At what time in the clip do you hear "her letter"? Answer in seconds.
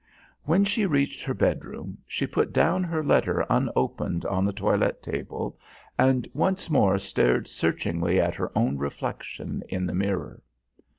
2.83-3.45